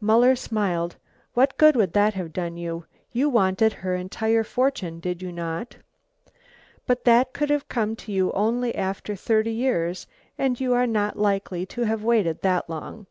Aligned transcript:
Muller 0.00 0.34
smiled. 0.34 0.96
"What 1.34 1.58
good 1.58 1.76
would 1.76 1.92
that 1.92 2.14
have 2.14 2.32
done 2.32 2.56
you? 2.56 2.86
You 3.12 3.28
wanted 3.28 3.74
her 3.74 3.94
entire 3.94 4.42
fortune, 4.42 4.98
did 4.98 5.20
you 5.20 5.30
not? 5.30 5.76
But 6.86 7.04
that 7.04 7.34
could 7.34 7.50
have 7.50 7.68
come 7.68 7.94
to 7.96 8.10
you 8.10 8.32
only 8.32 8.74
after 8.74 9.14
thirty 9.14 9.52
years, 9.52 10.06
and 10.38 10.58
you 10.58 10.72
are 10.72 10.86
not 10.86 11.18
likely 11.18 11.66
to 11.66 11.82
have 11.82 12.02
waited 12.02 12.40
that 12.40 12.70
long. 12.70 13.06